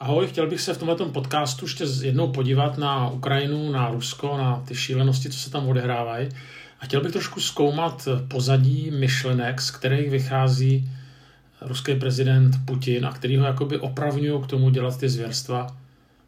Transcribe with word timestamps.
Ahoj, 0.00 0.26
chtěl 0.26 0.46
bych 0.46 0.60
se 0.60 0.74
v 0.74 0.78
tomto 0.78 1.08
podcastu 1.08 1.64
ještě 1.64 1.84
jednou 2.02 2.32
podívat 2.32 2.78
na 2.78 3.10
Ukrajinu, 3.10 3.72
na 3.72 3.90
Rusko, 3.90 4.36
na 4.36 4.62
ty 4.68 4.74
šílenosti, 4.74 5.30
co 5.30 5.38
se 5.38 5.50
tam 5.50 5.68
odehrávají. 5.68 6.28
A 6.80 6.84
chtěl 6.84 7.00
bych 7.00 7.12
trošku 7.12 7.40
zkoumat 7.40 8.08
pozadí 8.28 8.90
myšlenek, 8.90 9.60
z 9.60 9.70
kterých 9.70 10.10
vychází 10.10 10.90
ruský 11.60 11.94
prezident 11.94 12.56
Putin 12.64 13.06
a 13.06 13.12
který 13.12 13.36
ho 13.36 13.44
jakoby 13.44 13.78
opravňují 13.78 14.42
k 14.42 14.46
tomu 14.46 14.70
dělat 14.70 14.98
ty 14.98 15.08
zvěrstva, 15.08 15.76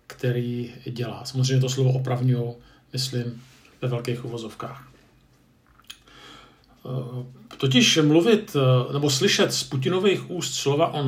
který 0.07 0.71
dělá. 0.91 1.25
Samozřejmě 1.25 1.61
to 1.61 1.69
slovo 1.69 1.93
opravňují, 1.93 2.53
myslím, 2.93 3.43
ve 3.83 3.89
velkých 3.89 4.25
uvozovkách. 4.25 4.89
Totiž 7.57 7.99
mluvit 8.03 8.57
nebo 8.93 9.11
slyšet 9.11 9.53
z 9.53 9.65
Putinových 9.65 10.31
úst 10.31 10.55
slova 10.55 10.95
o 10.95 11.05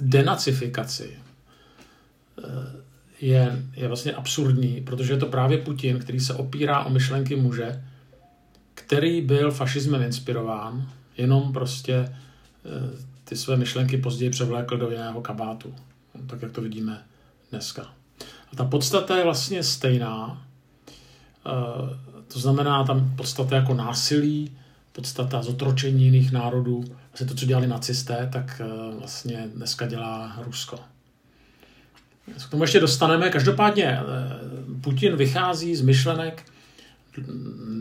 denacifikaci 0.00 1.23
je, 3.20 3.62
je 3.76 3.88
vlastně 3.88 4.12
absurdní, 4.12 4.80
protože 4.80 5.12
je 5.12 5.18
to 5.18 5.26
právě 5.26 5.58
Putin, 5.58 5.98
který 5.98 6.20
se 6.20 6.34
opírá 6.34 6.84
o 6.84 6.90
myšlenky 6.90 7.36
muže, 7.36 7.84
který 8.74 9.22
byl 9.22 9.50
fašismem 9.50 10.02
inspirován, 10.02 10.90
jenom 11.16 11.52
prostě 11.52 11.94
eh, 11.94 12.10
ty 13.24 13.36
své 13.36 13.56
myšlenky 13.56 13.98
později 13.98 14.30
převlékl 14.30 14.76
do 14.76 14.90
jiného 14.90 15.20
kabátu, 15.20 15.74
tak 16.26 16.42
jak 16.42 16.52
to 16.52 16.60
vidíme 16.60 17.02
dneska. 17.50 17.82
A 18.52 18.56
ta 18.56 18.64
podstata 18.64 19.16
je 19.16 19.24
vlastně 19.24 19.62
stejná, 19.62 20.42
eh, 21.46 21.50
to 22.32 22.38
znamená 22.38 22.84
tam 22.84 23.16
podstata 23.16 23.56
jako 23.56 23.74
násilí, 23.74 24.56
podstata 24.92 25.42
zotročení 25.42 26.04
jiných 26.04 26.32
národů, 26.32 26.84
vlastně 27.08 27.26
to, 27.26 27.34
co 27.34 27.46
dělali 27.46 27.66
nacisté, 27.66 28.28
tak 28.32 28.60
eh, 28.64 28.98
vlastně 28.98 29.48
dneska 29.54 29.86
dělá 29.86 30.36
Rusko. 30.44 30.93
K 32.46 32.50
tomu 32.50 32.62
ještě 32.62 32.80
dostaneme. 32.80 33.30
Každopádně 33.30 33.98
Putin 34.80 35.16
vychází 35.16 35.76
z 35.76 35.80
myšlenek 35.80 36.44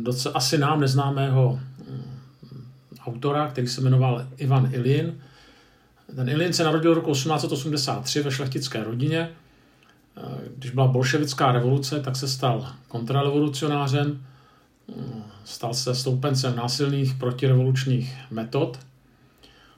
docela 0.04 0.36
asi 0.36 0.58
nám 0.58 0.80
neznámého 0.80 1.60
mm, 1.92 2.16
autora, 3.06 3.48
který 3.48 3.68
se 3.68 3.82
jmenoval 3.82 4.28
Ivan 4.38 4.70
Ilin. 4.74 5.20
Ten 6.16 6.30
Ilin 6.30 6.54
se 6.54 6.64
narodil 6.64 6.94
roku 6.94 7.12
1883 7.12 8.22
ve 8.22 8.32
šlechtické 8.32 8.84
rodině. 8.84 9.30
Když 10.58 10.72
byla 10.72 10.88
bolševická 10.88 11.52
revoluce, 11.52 12.00
tak 12.00 12.16
se 12.16 12.28
stal 12.28 12.68
kontrarevolucionářem, 12.88 14.26
stal 15.46 15.74
se 15.74 15.96
stoupencem 15.96 16.56
násilných 16.56 17.14
protirevolučních 17.14 18.16
metod. 18.32 18.80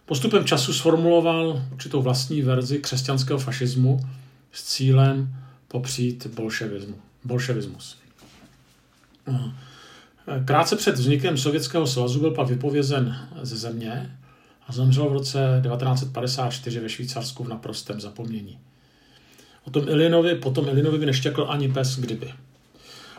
Postupem 0.06 0.46
času 0.46 0.74
sformuloval 0.74 1.64
určitou 1.72 2.02
vlastní 2.02 2.42
verzi 2.42 2.80
křesťanského 2.80 3.40
fašismu 3.40 4.00
s 4.56 4.64
cílem 4.64 5.36
popřít 5.68 6.28
bolševismu, 6.28 6.96
bolševismus. 7.24 7.98
Krátce 10.46 10.76
před 10.76 10.96
vznikem 10.96 11.38
Sovětského 11.38 11.88
svazu 11.88 12.20
byl 12.20 12.32
pak 12.32 12.48
vypovězen 12.48 13.30
ze 13.42 13.58
země 13.58 14.18
a 14.68 14.74
zemřel 14.74 15.10
v 15.10 15.14
roce 15.14 15.62
1954 15.64 16.80
ve 16.80 16.90
Švýcarsku 16.90 17.44
v 17.44 17.48
naprostém 17.48 18.02
zapomnění. 18.02 18.60
O 19.64 19.72
tom 19.72 19.90
Ilinovi, 19.90 20.36
potom 20.36 20.68
Ilinovi 20.68 20.98
by 20.98 21.06
neštěkl 21.06 21.46
ani 21.50 21.74
pes 21.74 22.00
kdyby. 22.00 22.34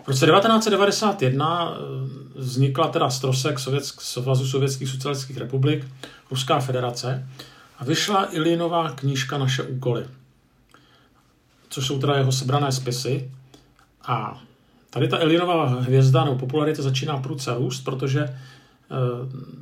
V 0.05 0.09
roce 0.09 0.27
1991 0.27 1.70
eh, 1.70 2.41
vznikla 2.41 2.89
teda 2.89 3.11
strosek 3.11 3.59
Sovětsk, 3.59 4.01
Svazu 4.01 4.47
sovětských 4.47 4.89
socialistických 4.89 5.37
republik, 5.37 5.87
Ruská 6.31 6.61
federace, 6.61 7.29
a 7.79 7.84
vyšla 7.84 8.34
Ilinová 8.34 8.91
knížka 8.91 9.39
Naše 9.39 9.62
úkoly, 9.62 10.07
což 11.77 11.86
jsou 11.86 11.98
teda 11.98 12.16
jeho 12.16 12.32
sebrané 12.32 12.72
spisy. 12.72 13.30
A 14.06 14.42
Tady 14.91 15.08
ta 15.08 15.19
Elinová 15.19 15.66
hvězda 15.66 16.24
nebo 16.24 16.36
popularita 16.36 16.83
začíná 16.83 17.16
prudce 17.16 17.55
růst, 17.55 17.80
protože 17.80 18.20
e, 18.20 18.34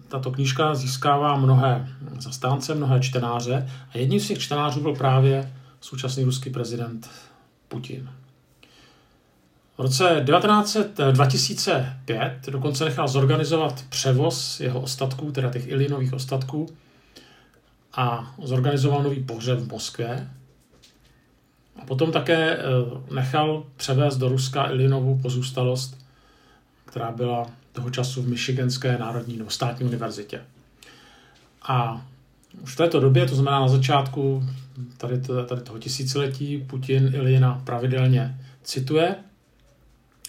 tato 0.08 0.30
knížka 0.30 0.74
získává 0.74 1.36
mnohé 1.36 1.88
zastánce, 2.18 2.74
mnohé 2.74 3.00
čtenáře 3.00 3.70
a 3.94 3.98
jedním 3.98 4.20
z 4.20 4.28
těch 4.28 4.38
čtenářů 4.38 4.80
byl 4.80 4.94
právě 4.94 5.52
současný 5.80 6.24
ruský 6.24 6.50
prezident 6.50 7.10
Putin. 7.68 8.10
V 9.76 9.78
roce 9.78 10.20
19, 10.24 10.76
2005 11.12 12.38
dokonce 12.50 12.84
nechal 12.84 13.08
zorganizovat 13.08 13.84
převoz 13.88 14.60
jeho 14.60 14.80
ostatků, 14.80 15.32
teda 15.32 15.50
těch 15.50 15.68
Ilinových 15.68 16.12
ostatků, 16.12 16.68
a 17.94 18.34
zorganizoval 18.42 19.02
nový 19.02 19.22
pohřeb 19.22 19.58
v 19.58 19.72
Moskvě, 19.72 20.28
potom 21.86 22.12
také 22.12 22.56
eh, 22.56 22.60
nechal 23.14 23.64
převést 23.76 24.16
do 24.16 24.28
Ruska 24.28 24.70
Ilinovu 24.70 25.18
pozůstalost, 25.18 25.98
která 26.84 27.10
byla 27.10 27.46
toho 27.72 27.90
času 27.90 28.22
v 28.22 28.28
Michiganské 28.28 28.98
národní 28.98 29.36
nebo 29.36 29.50
státní 29.50 29.86
univerzitě. 29.86 30.40
A 31.62 32.06
už 32.62 32.74
v 32.74 32.76
této 32.76 33.00
době, 33.00 33.26
to 33.26 33.34
znamená 33.34 33.60
na 33.60 33.68
začátku 33.68 34.44
tady, 34.96 35.20
tady 35.46 35.60
toho 35.60 35.78
tisíciletí, 35.78 36.58
Putin 36.66 37.10
Ilina 37.14 37.62
pravidelně 37.64 38.40
cituje. 38.62 39.16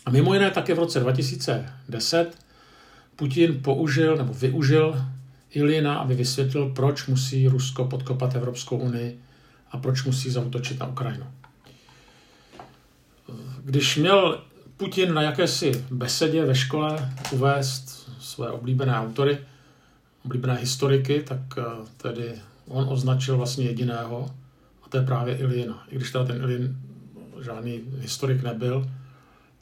A 0.05 0.09
mimo 0.09 0.33
jiné 0.33 0.51
také 0.51 0.73
v 0.73 0.79
roce 0.79 0.99
2010 0.99 2.37
Putin 3.15 3.59
použil 3.61 4.17
nebo 4.17 4.33
využil 4.33 5.05
Ilina, 5.51 5.95
aby 5.95 6.15
vysvětlil, 6.15 6.69
proč 6.69 7.07
musí 7.07 7.47
Rusko 7.47 7.85
podkopat 7.85 8.35
Evropskou 8.35 8.77
unii 8.77 9.19
a 9.71 9.77
proč 9.77 10.03
musí 10.03 10.29
zautočit 10.29 10.79
na 10.79 10.87
Ukrajinu. 10.87 11.25
Když 13.65 13.97
měl 13.97 14.41
Putin 14.77 15.13
na 15.13 15.21
jakési 15.21 15.85
besedě 15.91 16.45
ve 16.45 16.55
škole 16.55 17.13
uvést 17.31 18.11
své 18.19 18.49
oblíbené 18.49 18.99
autory, 18.99 19.37
oblíbené 20.25 20.53
historiky, 20.53 21.23
tak 21.27 21.39
eh, 21.57 21.63
tedy 21.97 22.31
on 22.67 22.85
označil 22.89 23.37
vlastně 23.37 23.65
jediného, 23.65 24.31
a 24.83 24.89
to 24.89 24.97
je 24.97 25.03
právě 25.03 25.37
Ilina. 25.37 25.83
I 25.89 25.95
když 25.95 26.11
teda 26.11 26.25
ten 26.25 26.41
Ilin 26.41 26.77
žádný 27.41 27.81
historik 27.99 28.43
nebyl, 28.43 28.89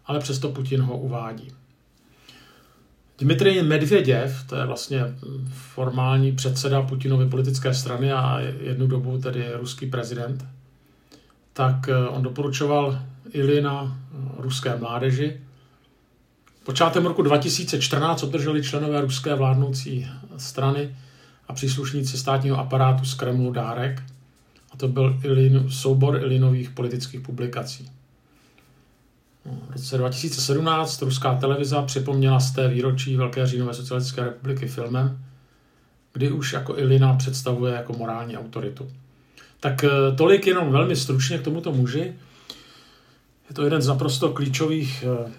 ale 0.06 0.20
přesto 0.20 0.50
Putin 0.50 0.82
ho 0.82 0.98
uvádí. 0.98 1.52
Dmitrij 3.18 3.64
Medvěděv, 3.64 4.44
to 4.50 4.56
je 4.56 4.66
vlastně 4.66 5.02
formální 5.54 6.32
předseda 6.32 6.82
Putinovy 6.82 7.30
politické 7.30 7.74
strany 7.74 8.12
a 8.12 8.40
jednu 8.40 8.88
dobu 8.88 9.18
tedy 9.18 9.46
ruský 9.54 9.86
prezident, 9.86 10.46
tak 11.54 11.90
eh, 11.90 12.08
on 12.08 12.24
doporučoval 12.24 13.13
Ilina 13.34 13.98
eh, 13.98 14.18
ruské 14.38 14.76
mládeži. 14.76 15.42
Počátem 16.64 17.06
roku 17.06 17.22
2014 17.22 18.24
obdrželi 18.24 18.64
členové 18.64 19.02
ruské 19.02 19.36
vládnoucí 19.36 20.08
strany 20.38 20.96
a 21.48 21.54
příslušníci 21.54 22.18
státního 22.18 22.60
aparátu 22.60 23.06
z 23.06 23.14
Kremlu 23.14 23.52
dárek. 23.52 24.04
A 24.72 24.78
to 24.78 24.88
byl 24.88 25.20
Ilin, 25.24 25.66
soubor 25.70 26.16
Ilinových 26.16 26.70
politických 26.70 27.22
publikací. 27.22 27.92
V 29.46 29.72
roce 29.72 29.98
2017 29.98 31.02
ruská 31.02 31.36
televize 31.36 31.76
připomněla 31.86 32.40
z 32.40 32.52
té 32.52 32.68
výročí 32.68 33.16
Velké 33.16 33.48
říjnové 33.48 33.74
socialistické 33.74 34.24
republiky 34.24 34.68
filmem, 34.68 35.20
kdy 36.14 36.32
už 36.32 36.54
jako 36.54 36.78
Ilina 36.78 37.14
představuje 37.14 37.74
jako 37.74 37.94
morální 37.94 38.38
autoritu. 38.38 38.92
Tak 39.60 39.84
eh, 39.84 39.90
tolik 40.16 40.48
jenom 40.48 40.72
velmi 40.72 40.96
stručně 40.96 41.38
k 41.38 41.44
tomuto 41.44 41.72
muži. 41.74 42.14
Je 43.54 43.56
to 43.56 43.64
jeden 43.64 43.82
z 43.82 43.88
naprosto 43.88 44.34
klíčových 44.34 45.04
eh, 45.04 45.32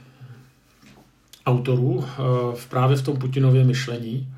autorů 1.47 2.05
eh, 2.05 2.17
v 2.57 2.67
právě 2.69 2.97
v 2.97 3.03
tom 3.03 3.17
Putinově 3.19 3.65
myšlení. 3.65 4.29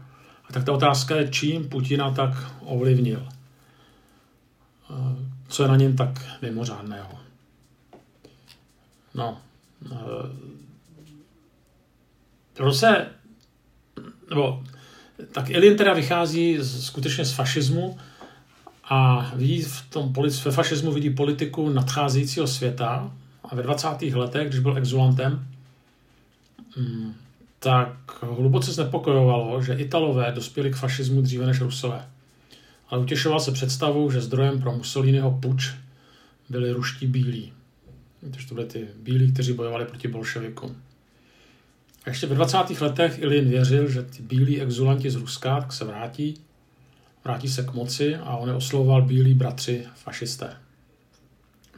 A 0.49 0.53
tak 0.53 0.65
ta 0.65 0.73
otázka 0.73 1.17
je, 1.17 1.29
čím 1.29 1.69
Putina 1.69 2.11
tak 2.11 2.53
ovlivnil. 2.61 3.29
Co 5.49 5.63
je 5.63 5.69
na 5.69 5.77
něm 5.77 5.97
tak 5.97 6.25
mimořádného. 6.43 7.19
No, 9.15 9.39
roce, 12.59 13.07
nebo 14.31 14.65
tak 15.33 15.51
Ilin 15.51 15.77
teda 15.77 15.93
vychází 15.93 16.57
z, 16.61 16.85
skutečně 16.85 17.25
z 17.25 17.33
fašismu 17.33 17.99
a 18.85 19.31
vidí 19.35 19.63
v 19.63 19.87
tom 19.91 20.13
ve 20.45 20.51
fašismu 20.51 20.93
vidí 20.93 21.11
politiku 21.11 21.69
nadcházejícího 21.69 22.47
světa 22.47 23.13
a 23.49 23.55
ve 23.55 23.63
20. 23.63 24.03
letech, 24.03 24.49
když 24.49 24.61
byl 24.61 24.77
exulantem, 24.77 25.47
mm, 26.77 27.15
tak 27.59 28.23
hluboce 28.23 28.73
znepokojovalo, 28.73 29.63
že 29.63 29.75
Italové 29.75 30.33
dospěli 30.33 30.71
k 30.71 30.77
fašismu 30.77 31.23
dříve 31.23 31.47
než 31.47 31.61
Rusové. 31.61 32.09
Ale 32.89 33.01
utěšoval 33.01 33.41
se 33.41 33.53
představou, 33.53 34.11
že 34.11 34.21
zdrojem 34.21 34.61
pro 34.61 34.73
Mussoliniho 34.73 35.39
puč 35.43 35.71
byli 36.49 36.73
ruští 36.73 37.07
bílí. 37.07 37.53
Takže 38.31 38.49
to 38.49 38.55
byli 38.55 38.67
ty 38.67 38.89
bílí, 39.03 39.33
kteří 39.33 39.53
bojovali 39.53 39.85
proti 39.85 40.09
bolševikům. 40.09 40.77
A 42.05 42.09
ještě 42.09 42.27
ve 42.27 42.35
20. 42.35 42.81
letech 42.81 43.19
Ilin 43.19 43.49
věřil, 43.49 43.91
že 43.91 44.03
ty 44.03 44.23
bílí 44.23 44.61
exulanti 44.61 45.11
z 45.11 45.15
Ruska 45.15 45.61
tak 45.61 45.73
se 45.73 45.85
vrátí 45.85 46.35
vrátí 47.27 47.49
se 47.49 47.63
k 47.63 47.75
moci 47.75 48.17
a 48.17 48.37
on 48.37 48.49
je 48.49 48.55
oslovoval 48.55 49.03
bílí 49.03 49.35
bratři 49.35 49.87
fašisté. 49.95 50.57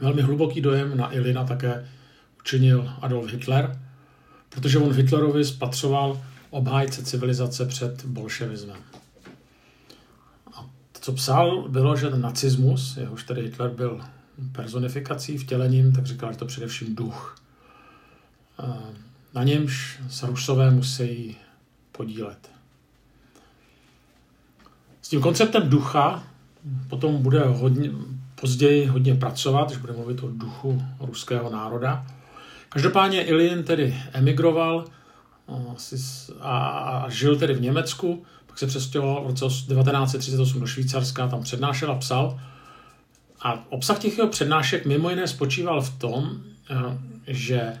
Velmi 0.01 0.21
hluboký 0.21 0.61
dojem 0.61 0.97
na 0.97 1.13
Ilina 1.13 1.43
také 1.43 1.89
učinil 2.39 2.93
Adolf 3.01 3.31
Hitler, 3.31 3.79
protože 4.49 4.77
on 4.77 4.93
Hitlerovi 4.93 5.45
spatřoval 5.45 6.21
obhájce 6.49 7.03
civilizace 7.03 7.65
před 7.65 8.05
bolševismem. 8.05 8.79
A 10.53 10.69
co 10.93 11.13
psal, 11.13 11.69
bylo, 11.69 11.95
že 11.95 12.09
nacismus, 12.09 12.97
jehož 12.97 13.23
tedy 13.23 13.41
Hitler 13.41 13.69
byl 13.69 14.01
personifikací, 14.51 15.37
vtělením, 15.37 15.93
tak 15.93 16.05
říkal, 16.05 16.31
že 16.31 16.37
to 16.37 16.45
především 16.45 16.95
duch. 16.95 17.35
Na 19.33 19.43
němž 19.43 19.99
se 20.09 20.27
Rusové 20.27 20.71
musí 20.71 21.37
podílet. 21.91 22.51
S 25.01 25.09
tím 25.09 25.21
konceptem 25.21 25.69
ducha 25.69 26.23
potom 26.89 27.21
bude 27.21 27.43
hodně, 27.43 27.91
později 28.41 28.85
hodně 28.85 29.15
pracovat, 29.15 29.67
když 29.67 29.77
bude 29.77 29.93
mluvit 29.93 30.23
o 30.23 30.27
duchu 30.31 30.83
ruského 30.99 31.49
národa. 31.49 32.05
Každopádně 32.69 33.23
Ilin 33.23 33.63
tedy 33.63 33.95
emigroval 34.13 34.85
a 36.41 37.05
žil 37.09 37.35
tedy 37.35 37.53
v 37.53 37.61
Německu, 37.61 38.25
pak 38.47 38.59
se 38.59 38.67
přestěhoval 38.67 39.23
v 39.23 39.27
roce 39.27 39.45
1938 39.45 40.59
do 40.59 40.67
Švýcarska, 40.67 41.27
tam 41.27 41.43
přednášel 41.43 41.91
a 41.91 41.95
psal. 41.95 42.39
A 43.41 43.65
obsah 43.69 43.99
těch 43.99 44.17
jeho 44.17 44.29
přednášek 44.29 44.85
mimo 44.85 45.09
jiné 45.09 45.27
spočíval 45.27 45.81
v 45.81 45.99
tom, 45.99 46.41
že 47.27 47.77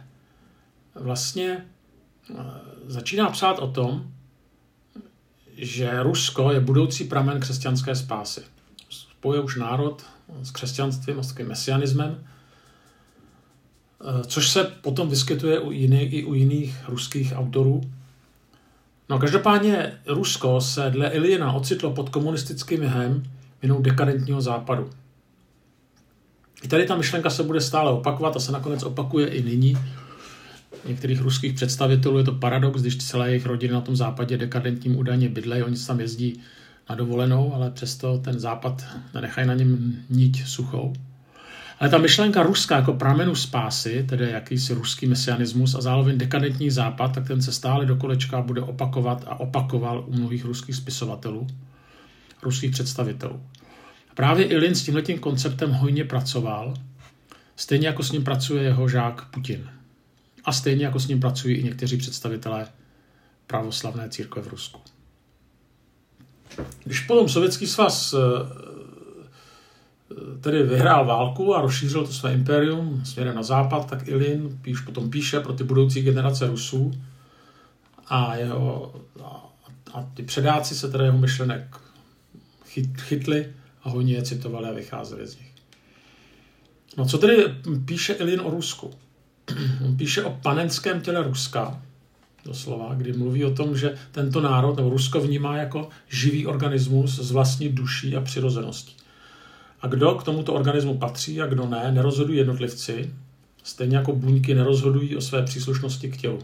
vlastně 0.95 1.65
začíná 2.85 3.29
psát 3.29 3.59
o 3.59 3.67
tom, 3.67 4.11
že 5.57 6.03
Rusko 6.03 6.51
je 6.51 6.59
budoucí 6.59 7.03
pramen 7.03 7.39
křesťanské 7.39 7.95
spásy. 7.95 8.41
Spojuje 8.89 9.41
už 9.41 9.55
národ 9.55 10.05
s 10.43 10.51
křesťanstvím 10.51 11.19
a 11.19 11.23
s 11.23 11.27
takovým 11.27 11.47
mesianismem, 11.47 12.23
což 14.27 14.49
se 14.49 14.63
potom 14.63 15.09
vyskytuje 15.09 15.59
u 15.59 15.71
jiný, 15.71 16.01
i 16.01 16.23
u 16.23 16.33
jiných 16.33 16.89
ruských 16.89 17.33
autorů. 17.35 17.81
No 19.09 19.19
každopádně 19.19 19.93
Rusko 20.07 20.61
se 20.61 20.89
dle 20.89 21.09
Iljina 21.09 21.53
ocitlo 21.53 21.91
pod 21.91 22.09
komunistickým 22.09 22.81
jehem 22.83 23.23
jinou 23.61 23.81
dekadentního 23.81 24.41
západu. 24.41 24.89
I 26.63 26.67
tady 26.67 26.85
ta 26.85 26.95
myšlenka 26.95 27.29
se 27.29 27.43
bude 27.43 27.61
stále 27.61 27.91
opakovat 27.91 28.35
a 28.35 28.39
se 28.39 28.51
nakonec 28.51 28.83
opakuje 28.83 29.27
i 29.27 29.43
nyní, 29.43 29.77
některých 30.85 31.21
ruských 31.21 31.53
představitelů 31.53 32.17
je 32.17 32.23
to 32.23 32.31
paradox, 32.31 32.81
když 32.81 32.97
celé 32.97 33.29
jejich 33.29 33.45
rodiny 33.45 33.73
na 33.73 33.81
tom 33.81 33.95
západě 33.95 34.37
dekadentním 34.37 34.97
údajně 34.97 35.29
bydlejí, 35.29 35.63
oni 35.63 35.77
tam 35.87 35.99
jezdí 35.99 36.41
na 36.89 36.95
dovolenou, 36.95 37.53
ale 37.53 37.71
přesto 37.71 38.17
ten 38.17 38.39
západ 38.39 38.85
nenechají 39.13 39.47
na 39.47 39.53
něm 39.53 39.95
niť 40.09 40.47
suchou. 40.47 40.93
Ale 41.79 41.89
ta 41.89 41.97
myšlenka 41.97 42.43
ruská 42.43 42.75
jako 42.75 42.93
pramenu 42.93 43.35
spásy, 43.35 44.05
tedy 44.09 44.29
jakýsi 44.29 44.73
ruský 44.73 45.07
mesianismus 45.07 45.75
a 45.75 45.81
zároveň 45.81 46.17
dekadentní 46.17 46.69
západ, 46.71 47.15
tak 47.15 47.27
ten 47.27 47.41
se 47.41 47.51
stále 47.51 47.85
do 47.85 47.95
kolečka 47.95 48.41
bude 48.41 48.61
opakovat 48.61 49.23
a 49.27 49.39
opakoval 49.39 50.05
u 50.07 50.13
mnohých 50.13 50.45
ruských 50.45 50.75
spisovatelů, 50.75 51.47
ruských 52.41 52.71
představitelů. 52.71 53.41
Právě 54.15 54.45
Ilin 54.45 54.75
s 54.75 54.83
tímhletím 54.83 55.19
konceptem 55.19 55.71
hojně 55.71 56.03
pracoval, 56.03 56.73
stejně 57.55 57.87
jako 57.87 58.03
s 58.03 58.11
ním 58.11 58.23
pracuje 58.23 58.63
jeho 58.63 58.89
žák 58.89 59.29
Putin. 59.29 59.69
A 60.45 60.51
stejně 60.51 60.85
jako 60.85 60.99
s 60.99 61.07
ním 61.07 61.19
pracují 61.19 61.55
i 61.55 61.63
někteří 61.63 61.97
představitelé 61.97 62.67
pravoslavné 63.47 64.09
církve 64.09 64.41
v 64.41 64.47
Rusku. 64.47 64.79
Když 66.83 66.99
potom 66.99 67.29
Sovětský 67.29 67.67
svaz 67.67 68.13
eh, 68.13 68.69
tedy 70.41 70.63
vyhrál 70.63 71.05
válku 71.05 71.55
a 71.55 71.61
rozšířil 71.61 72.07
to 72.07 72.13
své 72.13 72.33
impérium 72.33 73.05
směrem 73.05 73.35
na 73.35 73.43
západ, 73.43 73.89
tak 73.89 74.07
Ilin 74.07 74.59
píš, 74.61 74.79
potom 74.79 75.09
píše 75.09 75.39
pro 75.39 75.53
ty 75.53 75.63
budoucí 75.63 76.01
generace 76.01 76.47
Rusů 76.47 76.91
a, 78.07 78.35
jeho, 78.35 78.95
a, 79.23 79.49
a 79.93 80.03
ty 80.13 80.23
předáci 80.23 80.75
se 80.75 80.89
tedy 80.91 81.03
jeho 81.03 81.17
myšlenek 81.17 81.77
chyt, 82.65 83.01
chytli 83.01 83.53
a 83.83 83.89
hodně 83.89 84.13
je 84.13 84.21
citovali 84.21 84.69
a 84.69 84.73
vycházeli 84.73 85.27
z 85.27 85.37
nich. 85.37 85.53
No 86.97 87.05
co 87.05 87.17
tedy 87.17 87.45
píše 87.85 88.13
Ilin 88.13 88.41
o 88.41 88.49
Rusku? 88.49 88.91
On 89.85 89.97
píše 89.97 90.23
o 90.23 90.39
panenském 90.43 91.01
těle 91.01 91.23
Ruska, 91.23 91.81
doslova, 92.45 92.93
kdy 92.93 93.13
mluví 93.13 93.45
o 93.45 93.53
tom, 93.53 93.77
že 93.77 93.95
tento 94.11 94.41
národ, 94.41 94.77
nebo 94.77 94.89
Rusko 94.89 95.21
vnímá 95.21 95.57
jako 95.57 95.89
živý 96.09 96.47
organismus 96.47 97.19
s 97.19 97.31
vlastní 97.31 97.69
duší 97.69 98.15
a 98.15 98.21
přirozeností. 98.21 98.95
A 99.81 99.87
kdo 99.87 100.15
k 100.15 100.23
tomuto 100.23 100.53
organismu 100.53 100.97
patří 100.97 101.41
a 101.41 101.45
kdo 101.45 101.67
ne, 101.67 101.91
nerozhodují 101.91 102.37
jednotlivci, 102.37 103.13
stejně 103.63 103.97
jako 103.97 104.15
buňky 104.15 104.53
nerozhodují 104.53 105.15
o 105.15 105.21
své 105.21 105.43
příslušnosti 105.43 106.11
k 106.11 106.17
tělu. 106.17 106.39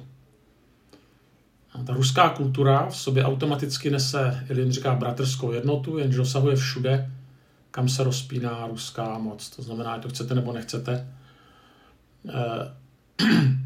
A 1.74 1.84
ta 1.84 1.94
ruská 1.94 2.30
kultura 2.30 2.90
v 2.90 2.98
sobě 2.98 3.24
automaticky 3.24 3.90
nese, 3.90 4.46
Ilin 4.50 4.72
říká, 4.72 4.96
bratrskou 4.96 5.52
jednotu, 5.52 5.98
jenž 5.98 6.16
dosahuje 6.16 6.56
všude, 6.56 7.12
kam 7.72 7.90
se 7.90 8.04
rozpíná 8.04 8.68
ruská 8.68 9.18
moc. 9.18 9.50
To 9.50 9.62
znamená, 9.62 10.00
to 10.00 10.10
chcete 10.10 10.36
nebo 10.36 10.54
nechcete. 10.54 11.08
Eh, 12.30 12.72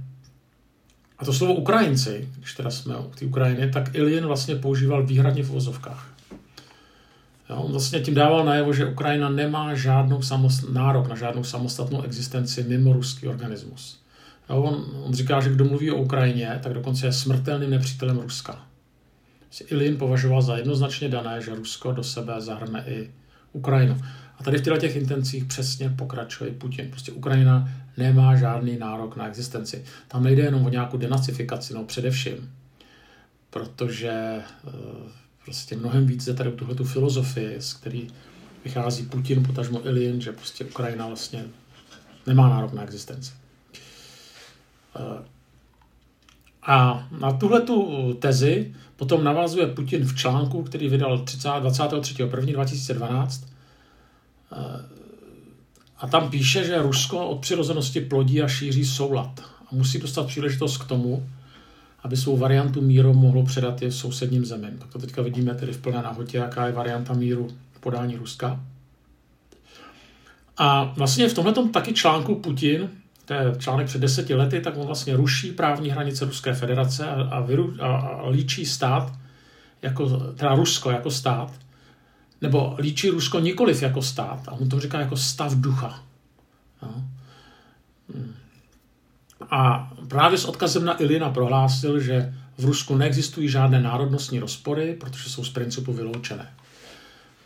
a 1.20 1.26
to 1.26 1.34
slovo 1.34 1.54
Ukrajinci, 1.54 2.30
když 2.38 2.54
teda 2.54 2.72
jsme 2.72 2.98
u 2.98 3.12
té 3.20 3.26
Ukrajiny, 3.26 3.72
tak 3.72 3.96
Ilien 3.96 4.26
vlastně 4.26 4.56
používal 4.56 5.06
výhradně 5.06 5.44
v 5.44 5.56
ozovkách. 5.56 6.14
Jo, 7.50 7.56
on 7.56 7.72
vlastně 7.72 8.00
tím 8.00 8.14
dával 8.14 8.46
najevo, 8.46 8.74
že 8.74 8.86
Ukrajina 8.86 9.30
nemá 9.30 9.76
žádnou 9.76 10.22
samost, 10.22 10.64
nárok 10.74 11.08
na 11.08 11.16
žádnou 11.16 11.44
samostatnou 11.44 12.02
existenci 12.02 12.64
mimo 12.64 12.94
ruský 12.94 13.28
organismus. 13.28 14.00
Jo, 14.50 14.62
on, 14.62 14.86
on 15.04 15.14
říká, 15.14 15.40
že 15.40 15.50
kdo 15.50 15.66
mluví 15.66 15.92
o 15.92 16.02
Ukrajině, 16.02 16.60
tak 16.64 16.74
dokonce 16.74 17.06
je 17.06 17.14
smrtelným 17.14 17.70
nepřítelem 17.70 18.18
Ruska. 18.20 18.66
Ilin 19.68 19.98
považoval 19.98 20.42
za 20.42 20.58
jednoznačně 20.58 21.10
dané, 21.10 21.42
že 21.42 21.56
Rusko 21.56 21.92
do 21.92 22.04
sebe 22.04 22.34
zahrne 22.38 22.84
i 22.88 23.10
Ukrajinu. 23.54 23.98
A 24.40 24.44
tady 24.44 24.58
v 24.58 24.62
těchto 24.62 24.78
těch 24.78 24.96
intencích 24.96 25.46
přesně 25.46 25.90
pokračuje 25.90 26.52
Putin. 26.52 26.92
Prostě 26.92 27.12
Ukrajina 27.12 27.70
nemá 27.98 28.36
žádný 28.36 28.78
nárok 28.78 29.16
na 29.16 29.28
existenci. 29.28 29.84
Tam 30.08 30.24
nejde 30.24 30.44
jenom 30.44 30.66
o 30.66 30.70
nějakou 30.70 30.98
denacifikaci, 30.98 31.74
no 31.74 31.84
především. 31.84 32.54
Protože 33.50 34.10
eh, 34.10 34.44
prostě 35.46 35.76
mnohem 35.76 36.08
víc 36.08 36.26
jde 36.26 36.34
tady 36.34 36.52
tuhle 36.52 36.76
filozofii, 36.84 37.62
z 37.62 37.74
který 37.74 38.08
vychází 38.64 39.06
Putin, 39.06 39.44
potažmo 39.44 39.88
Ilin, 39.88 40.22
že 40.22 40.32
prostě 40.32 40.66
Ukrajina 40.66 41.08
vlastně 41.08 41.46
nemá 42.28 42.50
nárok 42.50 42.74
na 42.74 42.84
existenci. 42.84 43.32
Eh, 44.96 45.24
a 46.64 47.08
na 47.20 47.32
tuhle 47.32 47.62
tu 47.62 48.14
tezi 48.14 48.76
potom 48.96 49.24
navazuje 49.24 49.68
Putin 49.68 50.06
v 50.06 50.16
článku, 50.16 50.64
který 50.64 50.90
vydal 50.90 51.18
23.1.2012 51.18 53.50
a 55.98 56.08
tam 56.08 56.30
píše, 56.30 56.64
že 56.64 56.82
Rusko 56.82 57.28
od 57.28 57.42
přirozenosti 57.42 58.02
plodí 58.02 58.42
a 58.42 58.48
šíří 58.48 58.86
soulad 58.86 59.40
a 59.40 59.76
musí 59.76 60.00
dostat 60.00 60.28
příležitost 60.28 60.78
k 60.78 60.88
tomu, 60.88 61.30
aby 62.04 62.18
svou 62.18 62.38
variantu 62.38 62.82
míru 62.82 63.14
mohlo 63.14 63.44
předat 63.44 63.82
i 63.82 63.92
sousedním 63.92 64.46
zemím. 64.46 64.78
Tak 64.78 64.90
to 64.90 65.00
teďka 65.00 65.22
vidíme 65.22 65.56
tedy 65.56 65.74
v 65.74 65.82
plné 65.82 66.02
nahotě, 66.02 66.38
jaká 66.38 66.68
je 66.68 66.74
varianta 66.74 67.14
míru 67.14 67.48
podání 67.80 68.16
Ruska. 68.16 68.60
A 70.58 70.84
vlastně 70.84 71.30
v 71.30 71.34
tomhle 71.34 71.54
taky 71.74 71.94
článku 71.94 72.36
Putin, 72.36 72.90
to 73.26 73.34
je 73.34 73.56
článek 73.58 73.88
před 73.88 74.02
deseti 74.02 74.36
lety, 74.36 74.62
tak 74.62 74.78
on 74.78 74.88
vlastně 74.88 75.16
ruší 75.16 75.52
právní 75.52 75.90
hranice 75.90 76.26
Ruské 76.26 76.54
federace 76.54 77.10
a, 77.10 77.22
a, 77.22 77.40
vyru, 77.40 77.76
a, 77.80 77.98
a 77.98 78.30
líčí 78.30 78.66
stát, 78.66 79.14
jako, 79.82 80.10
teda 80.34 80.56
Rusko 80.56 80.92
jako 80.92 81.12
stát, 81.12 81.54
nebo 82.42 82.76
líčí 82.80 83.10
Rusko 83.10 83.40
nikoliv 83.40 83.82
jako 83.82 84.02
stát, 84.02 84.48
a 84.48 84.52
on 84.52 84.70
to 84.70 84.80
říká 84.80 85.00
jako 85.00 85.18
stav 85.18 85.56
ducha. 85.56 86.04
No. 86.82 87.04
A 89.52 89.92
právě 90.08 90.38
s 90.38 90.46
odkazem 90.46 90.86
na 90.86 91.02
Ilina 91.02 91.30
prohlásil, 91.30 92.00
že 92.00 92.34
v 92.58 92.66
Rusku 92.66 92.96
neexistují 92.96 93.50
žádné 93.50 93.82
národnostní 93.82 94.40
rozpory, 94.40 94.98
protože 95.00 95.30
jsou 95.30 95.44
z 95.44 95.50
principu 95.50 95.94
vyloučené. 95.94 96.54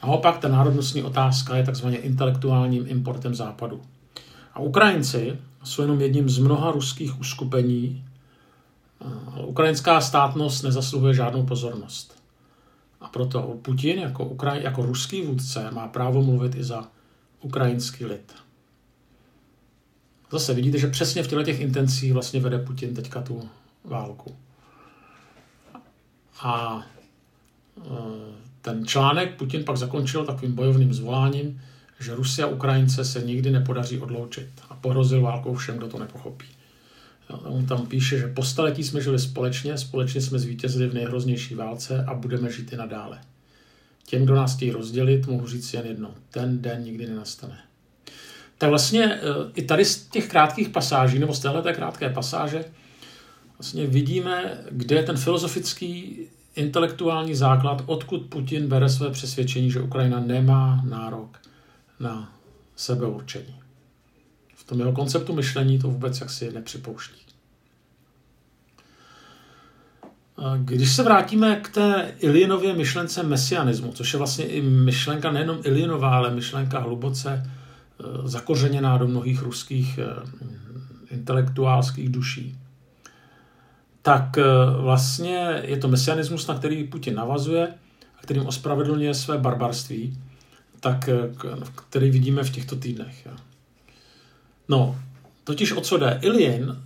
Naopak 0.04 0.38
ta 0.38 0.48
národnostní 0.48 1.04
otázka 1.04 1.58
je 1.58 1.64
takzvaně 1.64 1.98
intelektuálním 1.98 2.86
importem 2.88 3.36
západu. 3.36 3.82
A 4.54 4.60
Ukrajinci 4.60 5.38
jsou 5.64 5.82
jenom 5.82 6.02
jedním 6.02 6.30
z 6.30 6.38
mnoha 6.38 6.72
ruských 6.72 7.20
uskupení. 7.20 8.06
Ukrajinská 9.46 10.02
státnost 10.02 10.64
nezasluhuje 10.64 11.14
žádnou 11.14 11.46
pozornost. 11.46 12.23
A 13.04 13.10
proto 13.10 13.60
Putin 13.62 14.00
jako, 14.00 14.26
Ukraj, 14.26 14.64
jako 14.64 14.82
ruský 14.82 15.22
vůdce 15.22 15.72
má 15.72 15.88
právo 15.88 16.24
mluvit 16.24 16.56
i 16.56 16.64
za 16.64 16.90
ukrajinský 17.42 18.06
lid. 18.06 18.36
Zase 20.32 20.54
vidíte, 20.54 20.80
že 20.80 20.88
přesně 20.88 21.24
v 21.24 21.28
těchto 21.28 21.44
těch 21.44 21.60
intencích 21.60 22.14
vlastně 22.14 22.40
vede 22.40 22.60
Putin 22.60 22.94
teďka 22.94 23.22
tu 23.22 23.50
válku. 23.84 24.36
A 26.42 26.84
e, 27.78 27.82
ten 28.62 28.86
článek 28.86 29.38
Putin 29.38 29.64
pak 29.64 29.78
zakončil 29.78 30.26
takovým 30.26 30.56
bojovným 30.56 30.94
zvoláním, 30.94 31.62
že 32.00 32.16
Rusy 32.16 32.44
a 32.44 32.48
Ukrajince 32.48 33.06
se 33.06 33.22
nikdy 33.22 33.52
nepodaří 33.52 34.00
odloučit 34.00 34.50
a 34.70 34.76
pohrozil 34.76 35.22
válkou 35.22 35.56
všem, 35.56 35.78
kdo 35.78 35.88
to 35.88 36.00
nepochopí. 36.00 36.46
On 37.30 37.66
tam 37.66 37.88
píše, 37.88 38.20
že 38.20 38.28
po 38.28 38.44
staletí 38.44 38.84
jsme 38.84 39.02
žili 39.02 39.20
společně, 39.20 39.78
společně 39.78 40.22
jsme 40.22 40.40
zvítězili 40.40 40.88
v 40.88 40.94
nejhroznější 40.94 41.56
válce 41.56 42.06
a 42.08 42.14
budeme 42.14 42.52
žít 42.52 42.74
i 42.74 42.78
nadále. 42.78 43.22
Těm, 44.06 44.24
kdo 44.24 44.36
nás 44.36 44.56
chtějí 44.56 44.72
rozdělit, 44.72 45.28
mohu 45.28 45.48
říct 45.48 45.74
jen 45.74 45.86
jedno. 45.86 46.16
Ten 46.32 46.62
den 46.62 46.84
nikdy 46.84 47.08
nenastane. 47.08 47.58
Tak 48.58 48.70
vlastně 48.70 49.06
eh, 49.06 49.20
i 49.56 49.62
tady 49.62 49.86
z 49.86 50.08
těch 50.08 50.28
krátkých 50.28 50.70
pasáží, 50.70 51.20
nebo 51.20 51.34
z 51.34 51.40
téhle 51.40 51.74
krátké 51.74 52.10
pasáže, 52.10 52.66
vlastně 53.58 53.88
vidíme, 53.88 54.58
kde 54.72 54.96
je 54.96 55.04
ten 55.04 55.18
filozofický 55.18 56.18
intelektuální 56.56 57.36
základ, 57.36 57.84
odkud 57.86 58.22
Putin 58.22 58.68
bere 58.68 58.90
své 58.90 59.10
přesvědčení, 59.10 59.72
že 59.72 59.82
Ukrajina 59.82 60.20
nemá 60.20 60.82
nárok 60.90 61.38
na 62.00 62.34
sebeurčení. 62.76 63.63
Tom 64.74 64.80
jeho 64.80 64.94
konceptu 64.94 65.34
myšlení 65.34 65.80
to 65.80 65.88
vůbec 65.88 66.22
jaksi 66.22 66.52
nepřipouští. 66.54 67.22
Když 70.58 70.92
se 70.92 71.04
vrátíme 71.04 71.56
k 71.56 71.70
té 71.70 72.12
Ilienově 72.20 72.74
myšlence 72.74 73.24
mesianismu, 73.24 73.92
což 73.92 74.14
je 74.14 74.18
vlastně 74.18 74.46
i 74.46 74.62
myšlenka 74.62 75.32
nejenom 75.32 75.58
Ilienová, 75.64 76.16
ale 76.16 76.36
myšlenka 76.36 76.80
hluboce 76.80 77.32
e, 77.34 77.48
zakořeněná 78.28 78.98
do 78.98 79.08
mnohých 79.08 79.42
ruských 79.42 79.98
e, 79.98 80.06
intelektuálských 81.12 82.10
duší, 82.10 82.58
tak 84.02 84.38
e, 84.38 84.44
vlastně 84.82 85.62
je 85.64 85.78
to 85.78 85.88
mesianismus, 85.88 86.48
na 86.48 86.56
který 86.56 86.84
Putin 86.84 87.16
navazuje 87.16 87.68
a 88.18 88.22
kterým 88.22 88.46
ospravedlňuje 88.46 89.14
své 89.14 89.38
barbarství, 89.38 90.18
tak, 90.80 91.10
který 91.90 92.12
vidíme 92.12 92.44
v 92.44 92.50
těchto 92.50 92.76
týdnech. 92.76 93.28
No, 94.68 95.00
totiž 95.44 95.72
o 95.72 95.82
co 95.82 95.98
jde? 95.98 96.20
Ilien 96.22 96.84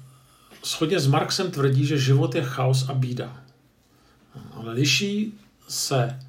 shodně 0.65 0.99
s 0.99 1.07
Marxem 1.07 1.51
tvrdí, 1.51 1.85
že 1.85 1.99
život 1.99 2.35
je 2.35 2.43
chaos 2.43 2.89
a 2.89 2.93
bída. 2.93 3.43
Ale 4.51 4.73
liší 4.73 5.33
se 5.67 6.19